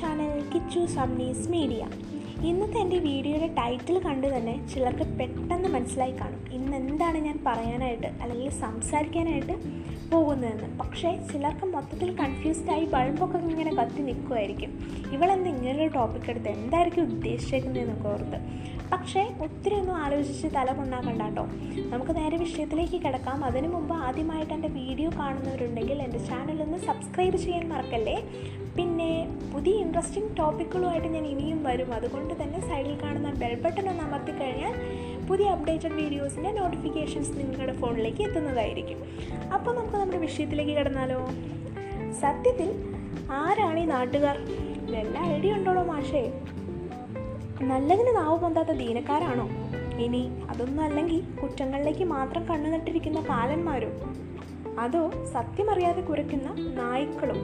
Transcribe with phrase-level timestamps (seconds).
[0.00, 1.82] Channel Kichu സമ്മീസ് media
[2.48, 6.40] ഇന്നത്തെ എന്റെ വീഡിയോയുടെ ടൈറ്റിൽ കണ്ടു തന്നെ ചിലർക്ക് പെട്ടെന്ന് മനസ്സിലായി കാണും.
[6.56, 9.54] ഇന്ന് എന്താണ് ഞാൻ പറയാനായിട്ട് അല്ലെങ്കിൽ സംസാരിക്കാനായിട്ട്
[10.12, 10.68] പോകുന്നതെന്ന്.
[10.80, 14.72] പക്ഷേ ചിലർക്ക് മൊത്തത്തിൽ കൺഫ്യൂസ്ഡായി ബൾബൊക്കെ ഇങ്ങനെ കത്തി നിൽക്കുമായിരിക്കും
[15.14, 18.40] ഇവളെന്ത് ഇങ്ങനൊരു ടോപ്പിക് എടുത്ത് എന്തായിരിക്കും ഉദ്ദേശിച്ചേക്കുന്നതെന്നൊക്കെ ഓർത്ത്.
[18.92, 21.22] പക്ഷേ ഒത്തിരി ഒന്നും ആലോചിച്ച് തല കൊണ്ടാക്കണ്ട
[21.92, 23.38] നമുക്ക് നേരെ വിഷയത്തിലേക്ക് കിടക്കാം.
[23.48, 28.16] അതിനു മുമ്പ് ആദ്യമായിട്ട് എന്റെ വീഡിയോ കാണുന്നവരുണ്ടെങ്കിൽ എന്റെ ചാനലൊന്ന് സബ്സ്ക്രൈബ് ചെയ്യാൻ മറക്കല്ലേ?
[28.76, 29.10] പിന്നെ
[29.52, 31.94] പുതിയ ഇൻട്രസ്റ്റിംഗ് ടോപ്പിക്കുകളുമായിട്ട് ഞാൻ ഇനിയും വരും.
[31.94, 34.74] അതുകൊണ്ട് തന്നെ സൈഡിൽ കാണുന്ന ബെൽ ബട്ടൺ ഒന്ന് അമർത്തി കഴിഞ്ഞാൽ
[35.28, 38.98] പുതിയ അപ്ഡേറ്റഡ് വീഡിയോസിന്റെ നോട്ടിഫിക്കേഷൻസ് നിങ്ങളുടെ ഫോണിലേക്ക് എത്തുന്നതായിരിക്കും.
[39.54, 41.20] അപ്പോൾ നമുക്ക് നമ്മുടെ വിഷയത്തിലേക്ക് കിടന്നാലോ?
[42.22, 42.70] സത്യത്തിൽ
[43.30, 44.38] ആരാണ് ഈ നാട്ടുകാർ?
[44.94, 46.24] വല്ല ഐഡിയ ഉണ്ടോളോ മാഷേ?
[47.62, 49.46] നല്ലതിന് നാവ് പൊന്താത്ത ദീനക്കാരാണോ?
[50.04, 53.90] ഇനി അതൊന്നും അല്ലെങ്കിൽ കുറ്റങ്ങളിലേക്ക് മാത്രം കണ്ണു നട്ടിരിക്കുന്ന കാലന്മാരോ
[54.78, 55.02] അതോ
[55.32, 56.48] സത്യമറിയാതെ കുരയ്ക്കുന്ന
[56.80, 57.40] നായ്ക്കളും?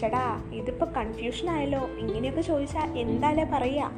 [0.00, 1.88] ചേടാ ഇതിപ്പോൾ കൺഫ്യൂഷൻ ആയല്ലോ.
[1.98, 3.90] ഇങ്ങനെയൊക്കെ ചോദിച്ചാൽ എന്തായാലും പറയുക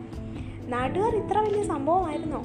[0.69, 2.45] നാട്ടുകാർ ഇത്ര വലിയ സംഭവമായിരുന്നോ?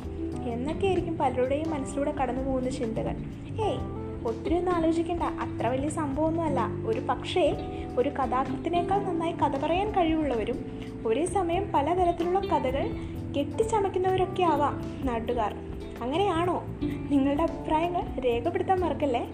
[0.49, 3.15] എന്നൊക്കെയായിരിക്കും പലരുടെയും മനസ്സിലൂടെ കടന്നു പോകുന്ന ചിന്തകൾ.
[3.63, 5.23] ഏയ് ഒത്തിരി ഒന്നും ആലോചിക്കേണ്ട.
[5.23, 6.67] അത്ര വലിയ സംഭവമൊന്നുമല്ല.
[6.85, 7.55] ഒരു പക്ഷേ
[7.97, 12.89] ഒരു കഥാകൃത്തിനേക്കാൾ നന്നായി കഥ പറയാൻ കഴിവുള്ളവരും ഒരേ സമയം പലതരത്തിലുള്ള കഥകൾ
[13.37, 15.53] കെട്ടിച്ചമയ്ക്കുന്നവരൊക്കെ ആവാം നാട്ടുകാർ.
[16.01, 16.63] അങ്ങനെയാണോ?
[16.81, 19.27] നിങ്ങളുടെ അഭിപ്രായങ്ങൾ രേഖപ്പെടുത്താൻ മറക്കല്ലേ?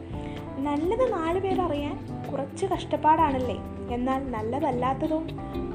[0.63, 3.57] നല്ലത് നാല് പേരറിയാൻ കുറച്ച് കഷ്ടപ്പാടാണല്ലേ?
[3.93, 5.27] എന്നാൽ നല്ലതല്ലാത്തതും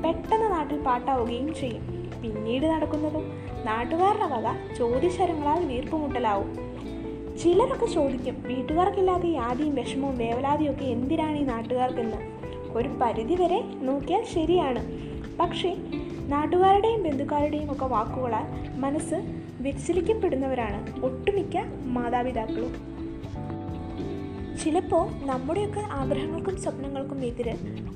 [0.03, 2.13] പെട്ടെന്ന് നാട്ടിൽ പാട്ടാവുകയും ചെയ്യും.
[2.23, 3.33] പിന്നീട് നടക്കുന്നതും
[3.65, 6.55] നാട്ടുകാരുടെ വക ചോദ്യശരങ്ങളാൽ വീർപ്പുമുട്ടലാവും.
[7.39, 12.17] ചിലരൊക്കെ ചോദിക്കും വീട്ടുകാർക്കില്ലാത്ത യാതിയും വിഷമവും വേവലാതിയും ഒക്കെ എന്തിനാണ് ഈ നാട്ടുകാർക്കെന്ന്?
[12.79, 14.93] ഒരു പരിധിവരെ നോക്കിയാൽ ശരിയാണ്
[15.39, 15.77] പക്ഷേ
[16.29, 19.15] നാട്ടുകാരുടെയും ബന്ധുക്കാരുടെയും ഒക്കെ വാക്കുകളാൽ മനസ്സ്
[19.61, 22.94] വ്യതിചലിക്കപ്പെടുന്നവരാണ് ഒട്ടുമിക്ക മാതാപിതാക്കളും.
[24.64, 27.54] ചിലപ്പോൾ നമ്മുടെയൊക്കെ ആഗ്രഹങ്ങൾക്കും സ്വപ്നങ്ങൾക്കും എതിര്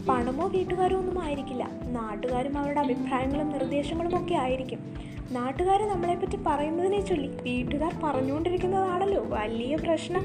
[0.09, 1.71] പണമോ വീട്ടുകാരോ ഒന്നും ആയിരിക്കില്ല.
[1.87, 4.81] നാട്ടുകാരും അവരുടെ അഭിപ്രായങ്ങളും നിർദ്ദേശങ്ങളും ഒക്കെ ആയിരിക്കും.
[5.31, 10.25] നാട്ടുകാർ നമ്മളെപ്പറ്റി പറയുന്നതിനെ ചൊല്ലി വീട്ടുകാർ പറഞ്ഞുകൊണ്ടിരിക്കുന്നതാണല്ലോ വലിയ പ്രശ്നം.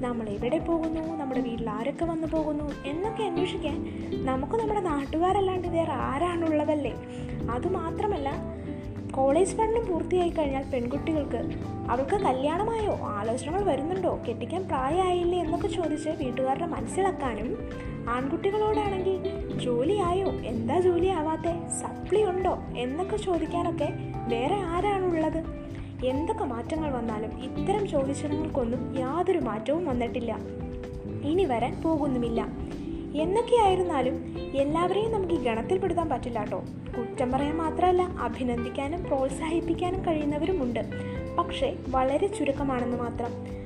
[0.00, 1.16] നമ്മൾ എവിടെ പോകുന്നു?
[1.16, 2.72] നമ്മുടെ വീട്ടിൽ ആരൊക്കെ വന്നു പോകുന്നു?
[2.86, 3.78] എന്നൊക്കെ അന്വേഷിക്കാൻ
[4.26, 6.94] നമുക്ക് നമ്മുടെ നാട്ടുകാരല്ലാണ്ട് വേറെ ആരാണുള്ളതല്ലേ?
[7.50, 8.28] അതുമാത്രമല്ല
[9.16, 11.36] കോളേജ് പഠനം പൂർത്തിയായി കഴിഞ്ഞാൽ പെൺകുട്ടികൾക്ക്
[11.90, 14.18] അവൾക്ക് കല്യാണമായോ ആലോചനകൾ വരുന്നുണ്ടോ?
[14.28, 17.70] കെട്ടിക്കാൻ പ്രായമായില്ലേ എന്നൊക്കെ ചോദിച്ച് വീട്ടുകാരുടെ മനസ്സിലാക്കാനും
[18.08, 20.26] ആൺകുട്ടികളോടാണെങ്കിൽ ജോലിയായോ?
[20.28, 22.58] എന്താ ജോലി ആവാത്തെ സപ്ലി ഉണ്ടോ?
[22.76, 23.88] എന്നൊക്കെ ചോദിക്കാനൊക്കെ
[24.28, 25.44] വേറെ ആരാണുള്ളത്?
[26.06, 30.38] എന്തൊക്കെ മാറ്റങ്ങൾ വന്നാലും ഇത്തരം ചോദിച്ചങ്ങൾക്കൊന്നും യാതൊരു മാറ്റവും വന്നിട്ടില്ല.
[31.24, 32.48] ഇനി വരാൻ പോകുന്നുമില്ല.
[33.14, 34.14] എന്നൊക്കെയായിരുന്നാലും
[34.54, 36.62] എല്ലാവരെയും നമുക്ക് ഈ ഗണത്തിൽപ്പെടുത്താൻ പറ്റില്ല കേട്ടോ.
[36.98, 40.80] കുറ്റം പറയാൻ മാത്രമല്ല അഭിനന്ദിക്കാനും പ്രോത്സാഹിപ്പിക്കാനും കഴിയുന്നവരുമുണ്ട്.
[41.38, 43.56] പക്ഷേ വളരെ ചുരുക്കമാണെന്ന് മാത്രം.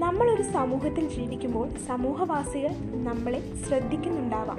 [0.00, 4.58] നമ്മളൊരു സമൂഹത്തിൽ ജീവിക്കുമ്പോൾ സമൂഹവാസികൾ നമ്മളെ ശ്രദ്ധിക്കുന്നുണ്ടാവാം.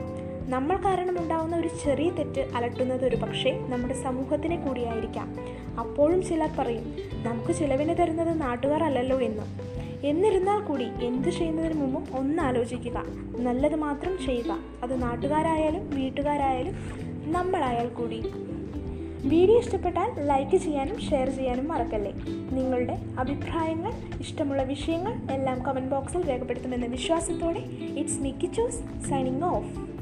[0.50, 5.36] നമ്മൾ കാരണം കാരണമുണ്ടാവുന്ന ഒരു ചെറിയ തെറ്റ് അലട്ടുന്നത് ഒരു പക്ഷേ നമ്മുടെ സമൂഹത്തിനെ കൂടിയായിരിക്കാം.
[5.80, 9.44] അപ്പോഴും ചിലർ പറയും നമുക്ക് ചിലവിന് തരുന്നത് നാട്ടുകാർ അല്ലല്ലോ എന്ന്.
[10.06, 13.04] എന്നിരുന്നാൽ കൂടി എന്ത് ചെയ്യുന്നതിന് മുമ്പും ഒന്ന് ആലോചിക്കുക.
[13.38, 14.58] നല്ലത് മാത്രം ചെയ്യുക.
[14.84, 16.76] അത് നാട്ടുകാരായാലും വീട്ടുകാരായാലും
[17.26, 18.24] നമ്മളായാൽ കൂടി
[19.24, 22.14] വീഡിയോ ഇഷ്ടപ്പെട്ടാൽ ലൈക്ക് ചെയ്യാനും ഷെയർ ചെയ്യാനും മറക്കല്ലേ?
[22.52, 27.60] നിങ്ങളുടെ അഭിപ്രായങ്ങൾ ഇഷ്ടമുള്ള വിഷയങ്ങൾ എല്ലാം കമന്റ് ബോക്സിൽ രേഖപ്പെടുത്തുമെന്ന വിശ്വാസത്തോടെ
[27.98, 30.00] it's Mickey Chooz signing off